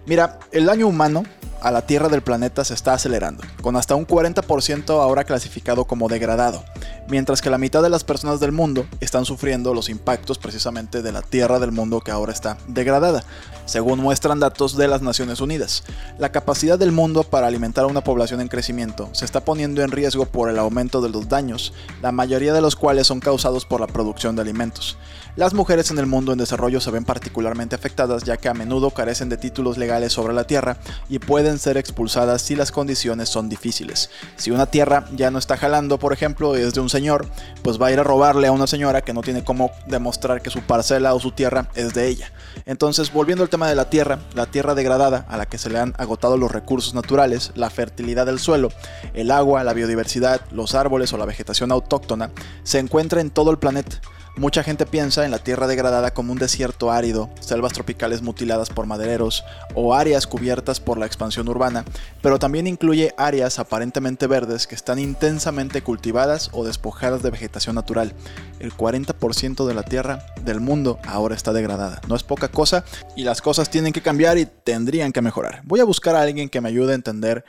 Mira, 0.05 0.39
el 0.51 0.65
daño 0.65 0.87
humano 0.87 1.23
a 1.61 1.71
la 1.71 1.85
Tierra 1.85 2.09
del 2.09 2.21
planeta 2.21 2.65
se 2.65 2.73
está 2.73 2.93
acelerando, 2.93 3.43
con 3.61 3.75
hasta 3.75 3.95
un 3.95 4.07
40% 4.07 4.89
ahora 5.01 5.23
clasificado 5.23 5.85
como 5.85 6.09
degradado, 6.09 6.63
mientras 7.07 7.41
que 7.41 7.49
la 7.49 7.57
mitad 7.57 7.83
de 7.83 7.89
las 7.89 8.03
personas 8.03 8.39
del 8.39 8.51
mundo 8.51 8.85
están 8.99 9.25
sufriendo 9.25 9.73
los 9.73 9.89
impactos 9.89 10.37
precisamente 10.37 11.01
de 11.01 11.11
la 11.11 11.21
Tierra 11.21 11.59
del 11.59 11.71
mundo 11.71 12.01
que 12.01 12.11
ahora 12.11 12.33
está 12.33 12.57
degradada, 12.67 13.23
según 13.65 13.99
muestran 13.99 14.39
datos 14.39 14.75
de 14.75 14.87
las 14.87 15.01
Naciones 15.01 15.39
Unidas. 15.39 15.83
La 16.17 16.31
capacidad 16.31 16.79
del 16.79 16.91
mundo 16.91 17.23
para 17.23 17.47
alimentar 17.47 17.83
a 17.83 17.87
una 17.87 18.03
población 18.03 18.41
en 18.41 18.47
crecimiento 18.47 19.09
se 19.11 19.25
está 19.25 19.45
poniendo 19.45 19.81
en 19.81 19.91
riesgo 19.91 20.25
por 20.25 20.49
el 20.49 20.59
aumento 20.59 21.01
de 21.01 21.09
los 21.09 21.29
daños, 21.29 21.73
la 22.01 22.11
mayoría 22.11 22.53
de 22.53 22.61
los 22.61 22.75
cuales 22.75 23.07
son 23.07 23.19
causados 23.19 23.65
por 23.65 23.81
la 23.81 23.87
producción 23.87 24.35
de 24.35 24.41
alimentos. 24.41 24.97
Las 25.37 25.53
mujeres 25.53 25.91
en 25.91 25.99
el 25.99 26.07
mundo 26.07 26.33
en 26.33 26.39
desarrollo 26.39 26.81
se 26.81 26.91
ven 26.91 27.05
particularmente 27.05 27.75
afectadas 27.75 28.23
ya 28.23 28.35
que 28.35 28.49
a 28.49 28.53
menudo 28.53 28.91
carecen 28.91 29.29
de 29.29 29.37
títulos 29.37 29.77
legales 29.77 30.11
sobre 30.11 30.33
la 30.33 30.43
tierra 30.43 30.77
y 31.07 31.19
pueden 31.19 31.50
ser 31.59 31.77
expulsadas 31.77 32.41
si 32.41 32.55
las 32.55 32.71
condiciones 32.71 33.29
son 33.29 33.49
difíciles. 33.49 34.09
Si 34.35 34.51
una 34.51 34.65
tierra 34.65 35.05
ya 35.15 35.31
no 35.31 35.39
está 35.39 35.57
jalando, 35.57 35.99
por 35.99 36.13
ejemplo, 36.13 36.55
es 36.55 36.73
de 36.73 36.81
un 36.81 36.89
señor, 36.89 37.27
pues 37.63 37.81
va 37.81 37.87
a 37.87 37.91
ir 37.91 37.99
a 37.99 38.03
robarle 38.03 38.47
a 38.47 38.51
una 38.51 38.67
señora 38.67 39.01
que 39.01 39.13
no 39.13 39.21
tiene 39.21 39.43
cómo 39.43 39.71
demostrar 39.87 40.41
que 40.41 40.49
su 40.49 40.61
parcela 40.61 41.13
o 41.13 41.19
su 41.19 41.31
tierra 41.31 41.69
es 41.75 41.93
de 41.93 42.07
ella. 42.07 42.31
Entonces, 42.65 43.11
volviendo 43.11 43.43
al 43.43 43.49
tema 43.49 43.67
de 43.67 43.75
la 43.75 43.89
tierra, 43.89 44.19
la 44.33 44.45
tierra 44.45 44.75
degradada 44.75 45.25
a 45.29 45.37
la 45.37 45.45
que 45.45 45.57
se 45.57 45.69
le 45.69 45.79
han 45.79 45.93
agotado 45.97 46.37
los 46.37 46.51
recursos 46.51 46.93
naturales, 46.93 47.51
la 47.55 47.69
fertilidad 47.69 48.25
del 48.25 48.39
suelo, 48.39 48.69
el 49.13 49.31
agua, 49.31 49.63
la 49.63 49.73
biodiversidad, 49.73 50.41
los 50.51 50.75
árboles 50.75 51.13
o 51.13 51.17
la 51.17 51.25
vegetación 51.25 51.71
autóctona, 51.71 52.31
se 52.63 52.79
encuentra 52.79 53.21
en 53.21 53.29
todo 53.29 53.51
el 53.51 53.57
planeta. 53.57 54.01
Mucha 54.37 54.63
gente 54.63 54.85
piensa 54.85 55.25
en 55.25 55.31
la 55.31 55.39
tierra 55.39 55.67
degradada 55.67 56.13
como 56.13 56.31
un 56.31 56.39
desierto 56.39 56.89
árido, 56.89 57.29
selvas 57.41 57.73
tropicales 57.73 58.21
mutiladas 58.21 58.69
por 58.69 58.85
madereros 58.85 59.43
o 59.75 59.93
áreas 59.93 60.25
cubiertas 60.25 60.79
por 60.79 60.97
la 60.97 61.05
expansión 61.05 61.49
urbana, 61.49 61.83
pero 62.21 62.39
también 62.39 62.65
incluye 62.65 63.13
áreas 63.17 63.59
aparentemente 63.59 64.27
verdes 64.27 64.67
que 64.67 64.75
están 64.75 64.99
intensamente 64.99 65.81
cultivadas 65.83 66.49
o 66.53 66.63
despojadas 66.63 67.21
de 67.21 67.29
vegetación 67.29 67.75
natural. 67.75 68.13
El 68.59 68.73
40% 68.73 69.67
de 69.67 69.73
la 69.73 69.83
tierra 69.83 70.25
del 70.43 70.61
mundo 70.61 70.99
ahora 71.05 71.35
está 71.35 71.51
degradada. 71.51 71.99
No 72.07 72.15
es 72.15 72.23
poca 72.23 72.47
cosa 72.47 72.85
y 73.17 73.23
las 73.23 73.41
cosas 73.41 73.69
tienen 73.69 73.91
que 73.91 74.01
cambiar 74.01 74.37
y 74.37 74.45
tendrían 74.45 75.11
que 75.11 75.21
mejorar. 75.21 75.61
Voy 75.65 75.81
a 75.81 75.85
buscar 75.85 76.15
a 76.15 76.21
alguien 76.21 76.49
que 76.49 76.61
me 76.61 76.69
ayude 76.69 76.93
a 76.93 76.95
entender 76.95 77.43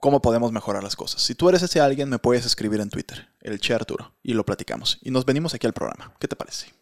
cómo 0.00 0.20
podemos 0.20 0.52
mejorar 0.52 0.82
las 0.82 0.96
cosas. 0.96 1.22
Si 1.22 1.34
tú 1.34 1.48
eres 1.48 1.62
ese 1.62 1.80
alguien, 1.80 2.08
me 2.08 2.18
puedes 2.18 2.46
escribir 2.46 2.80
en 2.80 2.90
Twitter, 2.90 3.28
el 3.40 3.60
Che 3.60 3.74
Arturo, 3.74 4.14
y 4.22 4.34
lo 4.34 4.44
platicamos. 4.44 4.98
Y 5.02 5.10
nos 5.10 5.24
venimos 5.24 5.54
aquí 5.54 5.66
al 5.66 5.72
programa. 5.72 6.12
¿Qué 6.18 6.28
te 6.28 6.36
parece? 6.36 6.74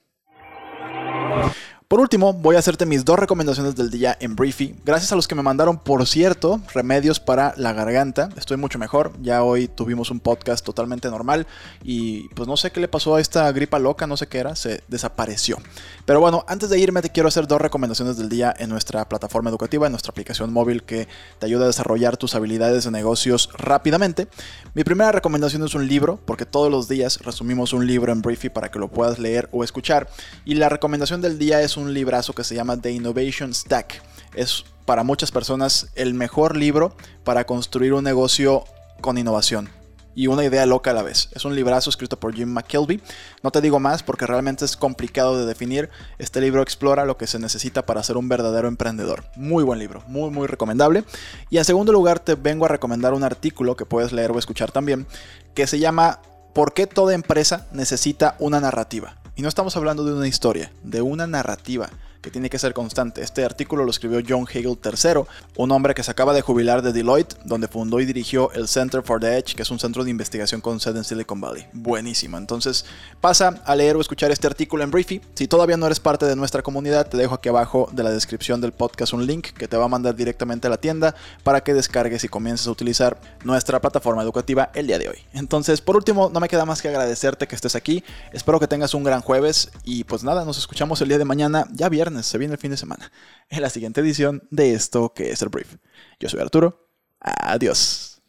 Por 1.94 2.00
último, 2.00 2.32
voy 2.32 2.56
a 2.56 2.58
hacerte 2.58 2.86
mis 2.86 3.04
dos 3.04 3.20
recomendaciones 3.20 3.76
del 3.76 3.88
día 3.88 4.16
en 4.18 4.34
Briefy. 4.34 4.74
Gracias 4.84 5.12
a 5.12 5.14
los 5.14 5.28
que 5.28 5.36
me 5.36 5.44
mandaron, 5.44 5.78
por 5.78 6.04
cierto, 6.08 6.60
remedios 6.74 7.20
para 7.20 7.54
la 7.56 7.72
garganta. 7.72 8.30
Estoy 8.36 8.56
mucho 8.56 8.80
mejor. 8.80 9.12
Ya 9.22 9.44
hoy 9.44 9.68
tuvimos 9.68 10.10
un 10.10 10.18
podcast 10.18 10.66
totalmente 10.66 11.08
normal 11.08 11.46
y 11.84 12.26
pues 12.30 12.48
no 12.48 12.56
sé 12.56 12.72
qué 12.72 12.80
le 12.80 12.88
pasó 12.88 13.14
a 13.14 13.20
esta 13.20 13.52
gripa 13.52 13.78
loca, 13.78 14.08
no 14.08 14.16
sé 14.16 14.26
qué 14.26 14.38
era, 14.38 14.56
se 14.56 14.82
desapareció. 14.88 15.58
Pero 16.04 16.18
bueno, 16.18 16.44
antes 16.48 16.68
de 16.68 16.80
irme 16.80 17.00
te 17.00 17.10
quiero 17.10 17.28
hacer 17.28 17.46
dos 17.46 17.60
recomendaciones 17.60 18.16
del 18.16 18.28
día 18.28 18.52
en 18.58 18.70
nuestra 18.70 19.08
plataforma 19.08 19.50
educativa, 19.50 19.86
en 19.86 19.92
nuestra 19.92 20.10
aplicación 20.10 20.52
móvil 20.52 20.82
que 20.82 21.06
te 21.38 21.46
ayuda 21.46 21.62
a 21.62 21.68
desarrollar 21.68 22.16
tus 22.16 22.34
habilidades 22.34 22.82
de 22.82 22.90
negocios 22.90 23.50
rápidamente. 23.56 24.26
Mi 24.74 24.82
primera 24.82 25.12
recomendación 25.12 25.62
es 25.62 25.76
un 25.76 25.86
libro, 25.86 26.18
porque 26.24 26.44
todos 26.44 26.72
los 26.72 26.88
días 26.88 27.20
resumimos 27.20 27.72
un 27.72 27.86
libro 27.86 28.10
en 28.10 28.20
Briefy 28.20 28.48
para 28.48 28.72
que 28.72 28.80
lo 28.80 28.88
puedas 28.88 29.20
leer 29.20 29.48
o 29.52 29.62
escuchar. 29.62 30.08
Y 30.44 30.54
la 30.54 30.68
recomendación 30.68 31.20
del 31.20 31.38
día 31.38 31.62
es 31.62 31.76
un 31.76 31.83
librazo 31.92 32.32
que 32.32 32.44
se 32.44 32.54
llama 32.54 32.80
The 32.80 32.92
Innovation 32.92 33.52
Stack. 33.52 34.00
Es 34.34 34.64
para 34.86 35.02
muchas 35.02 35.30
personas 35.30 35.88
el 35.94 36.14
mejor 36.14 36.56
libro 36.56 36.96
para 37.24 37.44
construir 37.44 37.92
un 37.92 38.04
negocio 38.04 38.64
con 39.00 39.18
innovación. 39.18 39.68
y 40.16 40.28
una 40.28 40.44
idea 40.44 40.64
loca 40.64 40.92
a 40.92 40.94
la 40.94 41.02
vez. 41.02 41.28
Es 41.32 41.44
un 41.44 41.56
librazo 41.56 41.90
escrito 41.90 42.18
por 42.20 42.34
Jim 42.34 42.48
McKelvey. 42.48 43.00
No 43.42 43.50
te 43.50 43.60
digo 43.60 43.80
más 43.80 44.02
porque 44.02 44.26
realmente 44.26 44.64
es 44.64 44.76
complicado 44.76 45.36
de 45.36 45.44
definir. 45.44 45.90
Este 46.18 46.40
libro 46.40 46.62
explora 46.62 47.04
lo 47.04 47.16
que 47.16 47.26
se 47.26 47.38
necesita 47.38 47.84
para 47.84 48.02
ser 48.02 48.16
un 48.16 48.28
verdadero 48.28 48.68
emprendedor. 48.68 49.24
Muy 49.34 49.64
buen 49.64 49.80
libro, 49.80 50.04
muy 50.06 50.30
muy 50.30 50.46
recomendable. 50.46 51.02
Y 51.50 51.58
en 51.58 51.64
segundo 51.64 51.92
lugar 51.92 52.20
te 52.20 52.36
vengo 52.36 52.64
a 52.64 52.68
recomendar 52.68 53.12
un 53.12 53.24
artículo 53.24 53.76
que 53.76 53.86
puedes 53.86 54.12
leer 54.12 54.30
o 54.30 54.38
escuchar 54.38 54.70
también, 54.70 55.06
que 55.52 55.66
se 55.66 55.78
llama 55.80 56.20
¿Por 56.52 56.72
qué 56.72 56.86
toda 56.86 57.14
empresa 57.14 57.66
necesita 57.72 58.36
una 58.38 58.60
narrativa? 58.60 59.16
Y 59.36 59.42
no 59.42 59.48
estamos 59.48 59.76
hablando 59.76 60.04
de 60.04 60.14
una 60.14 60.28
historia, 60.28 60.70
de 60.82 61.02
una 61.02 61.26
narrativa 61.26 61.90
que 62.24 62.30
tiene 62.30 62.48
que 62.48 62.58
ser 62.58 62.72
constante. 62.72 63.20
Este 63.20 63.44
artículo 63.44 63.84
lo 63.84 63.90
escribió 63.90 64.22
John 64.26 64.46
Hagel 64.48 64.78
III, 64.82 65.24
un 65.56 65.70
hombre 65.72 65.94
que 65.94 66.02
se 66.02 66.10
acaba 66.10 66.32
de 66.32 66.40
jubilar 66.40 66.80
de 66.80 66.94
Deloitte, 66.94 67.36
donde 67.44 67.68
fundó 67.68 68.00
y 68.00 68.06
dirigió 68.06 68.50
el 68.52 68.66
Center 68.66 69.02
for 69.02 69.20
the 69.20 69.36
Edge, 69.36 69.54
que 69.54 69.60
es 69.60 69.70
un 69.70 69.78
centro 69.78 70.02
de 70.04 70.10
investigación 70.10 70.62
con 70.62 70.80
sede 70.80 70.98
en 70.98 71.04
Silicon 71.04 71.38
Valley. 71.38 71.66
Buenísimo. 71.74 72.38
Entonces, 72.38 72.86
pasa 73.20 73.60
a 73.66 73.76
leer 73.76 73.96
o 73.96 74.00
escuchar 74.00 74.30
este 74.30 74.46
artículo 74.46 74.82
en 74.82 74.90
Briefy. 74.90 75.20
Si 75.34 75.46
todavía 75.46 75.76
no 75.76 75.84
eres 75.84 76.00
parte 76.00 76.24
de 76.24 76.34
nuestra 76.34 76.62
comunidad, 76.62 77.06
te 77.08 77.18
dejo 77.18 77.34
aquí 77.34 77.50
abajo 77.50 77.90
de 77.92 78.02
la 78.02 78.10
descripción 78.10 78.62
del 78.62 78.72
podcast 78.72 79.12
un 79.12 79.26
link 79.26 79.48
que 79.48 79.68
te 79.68 79.76
va 79.76 79.84
a 79.84 79.88
mandar 79.88 80.16
directamente 80.16 80.66
a 80.66 80.70
la 80.70 80.78
tienda 80.78 81.14
para 81.42 81.62
que 81.62 81.74
descargues 81.74 82.24
y 82.24 82.28
comiences 82.28 82.66
a 82.66 82.70
utilizar 82.70 83.20
nuestra 83.44 83.82
plataforma 83.82 84.22
educativa 84.22 84.70
el 84.74 84.86
día 84.86 84.98
de 84.98 85.10
hoy. 85.10 85.18
Entonces, 85.34 85.82
por 85.82 85.94
último, 85.94 86.30
no 86.32 86.40
me 86.40 86.48
queda 86.48 86.64
más 86.64 86.80
que 86.80 86.88
agradecerte 86.88 87.46
que 87.46 87.54
estés 87.54 87.74
aquí. 87.74 88.02
Espero 88.32 88.58
que 88.58 88.66
tengas 88.66 88.94
un 88.94 89.04
gran 89.04 89.20
jueves 89.20 89.70
y 89.84 90.04
pues 90.04 90.24
nada, 90.24 90.46
nos 90.46 90.56
escuchamos 90.56 91.02
el 91.02 91.08
día 91.08 91.18
de 91.18 91.26
mañana, 91.26 91.66
ya 91.72 91.90
se 92.22 92.38
viene 92.38 92.54
el 92.54 92.60
fin 92.60 92.70
de 92.70 92.76
semana, 92.76 93.10
en 93.48 93.62
la 93.62 93.70
siguiente 93.70 94.00
edición 94.00 94.46
de 94.50 94.74
esto 94.74 95.12
que 95.14 95.30
es 95.30 95.42
el 95.42 95.48
Brief. 95.48 95.76
Yo 96.20 96.28
soy 96.28 96.40
Arturo. 96.40 96.88
Adiós. 97.20 98.22